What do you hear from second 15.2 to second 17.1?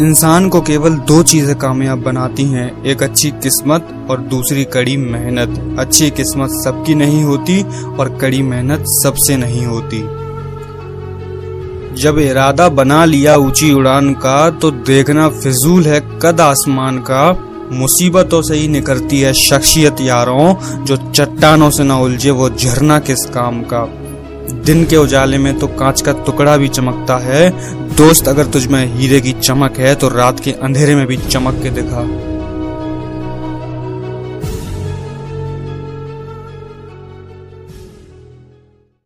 फिजूल है कद आसमान